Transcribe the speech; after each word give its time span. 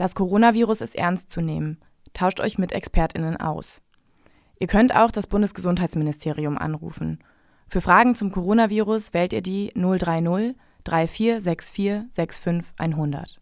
Das 0.00 0.14
Coronavirus 0.14 0.80
ist 0.80 0.96
ernst 0.96 1.30
zu 1.30 1.42
nehmen. 1.42 1.76
Tauscht 2.14 2.40
euch 2.40 2.56
mit 2.56 2.72
ExpertInnen 2.72 3.36
aus. 3.36 3.82
Ihr 4.58 4.66
könnt 4.66 4.96
auch 4.96 5.10
das 5.10 5.26
Bundesgesundheitsministerium 5.26 6.56
anrufen. 6.56 7.22
Für 7.68 7.82
Fragen 7.82 8.14
zum 8.14 8.32
Coronavirus 8.32 9.12
wählt 9.12 9.34
ihr 9.34 9.42
die 9.42 9.70
030 9.74 10.56
3464 10.84 12.08
65 12.16 12.64
100. 12.78 13.40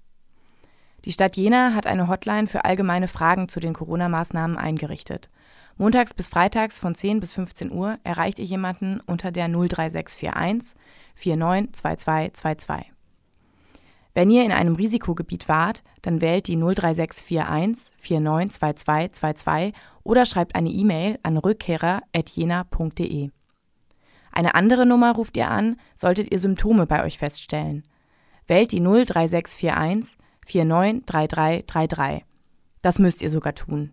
Die 1.04 1.12
Stadt 1.12 1.36
Jena 1.36 1.74
hat 1.74 1.86
eine 1.86 2.08
Hotline 2.08 2.48
für 2.48 2.64
allgemeine 2.64 3.06
Fragen 3.06 3.48
zu 3.48 3.60
den 3.60 3.74
Corona-Maßnahmen 3.74 4.56
eingerichtet. 4.58 5.30
Montags 5.76 6.12
bis 6.12 6.28
freitags 6.28 6.80
von 6.80 6.96
10 6.96 7.20
bis 7.20 7.34
15 7.34 7.70
Uhr 7.70 8.00
erreicht 8.02 8.40
ihr 8.40 8.46
jemanden 8.46 8.98
unter 9.06 9.30
der 9.30 9.46
03641 9.46 10.74
492222. 11.14 12.97
Wenn 14.18 14.30
ihr 14.32 14.44
in 14.44 14.50
einem 14.50 14.74
Risikogebiet 14.74 15.48
wart, 15.48 15.84
dann 16.02 16.20
wählt 16.20 16.48
die 16.48 16.56
03641 16.56 17.92
492222 18.00 19.72
oder 20.02 20.26
schreibt 20.26 20.56
eine 20.56 20.70
E-Mail 20.70 21.20
an 21.22 21.36
rückkehrer.jena.de. 21.36 23.30
Eine 24.32 24.56
andere 24.56 24.86
Nummer 24.86 25.12
ruft 25.12 25.36
ihr 25.36 25.48
an, 25.48 25.76
solltet 25.94 26.32
ihr 26.32 26.40
Symptome 26.40 26.86
bei 26.86 27.04
euch 27.04 27.16
feststellen. 27.16 27.86
Wählt 28.48 28.72
die 28.72 28.80
03641 28.80 30.18
493333. 30.46 32.24
Das 32.82 32.98
müsst 32.98 33.22
ihr 33.22 33.30
sogar 33.30 33.54
tun. 33.54 33.92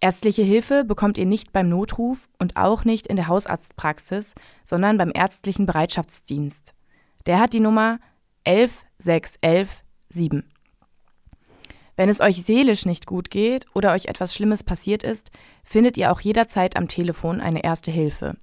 Ärztliche 0.00 0.42
Hilfe 0.42 0.84
bekommt 0.84 1.18
ihr 1.18 1.26
nicht 1.26 1.52
beim 1.52 1.68
Notruf 1.68 2.28
und 2.38 2.56
auch 2.56 2.84
nicht 2.84 3.08
in 3.08 3.16
der 3.16 3.26
Hausarztpraxis, 3.26 4.36
sondern 4.62 4.98
beim 4.98 5.10
ärztlichen 5.12 5.66
Bereitschaftsdienst. 5.66 6.74
Der 7.26 7.40
hat 7.40 7.54
die 7.54 7.58
Nummer 7.58 7.98
11617. 9.00 10.44
Wenn 11.96 12.08
es 12.08 12.20
euch 12.20 12.42
seelisch 12.42 12.86
nicht 12.86 13.06
gut 13.06 13.30
geht 13.30 13.66
oder 13.74 13.92
euch 13.92 14.06
etwas 14.06 14.34
Schlimmes 14.34 14.62
passiert 14.62 15.02
ist, 15.02 15.30
findet 15.64 15.96
ihr 15.98 16.12
auch 16.12 16.20
jederzeit 16.20 16.76
am 16.76 16.88
Telefon 16.88 17.40
eine 17.40 17.62
erste 17.62 17.90
Hilfe. 17.90 18.36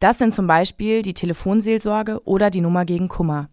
Das 0.00 0.18
sind 0.18 0.34
zum 0.34 0.48
Beispiel 0.48 1.02
die 1.02 1.14
Telefonseelsorge 1.14 2.24
oder 2.24 2.50
die 2.50 2.60
Nummer 2.60 2.84
gegen 2.84 3.08
Kummer. 3.08 3.48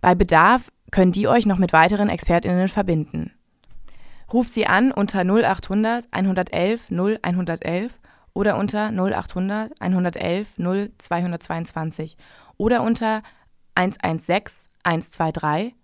Bei 0.00 0.14
Bedarf 0.14 0.70
können 0.92 1.10
die 1.10 1.26
euch 1.26 1.46
noch 1.46 1.58
mit 1.58 1.72
weiteren 1.72 2.08
ExpertInnen 2.08 2.68
verbinden. 2.68 3.32
Ruft 4.32 4.54
sie 4.54 4.66
an 4.66 4.92
unter 4.92 5.24
0800 5.24 6.06
111 6.12 6.90
0111 6.90 7.92
oder 8.34 8.56
unter 8.56 8.92
0800 8.92 9.72
111 9.80 10.48
0222 10.58 12.16
oder 12.56 12.82
unter 12.82 13.22
116 13.74 14.68
123 14.88 15.74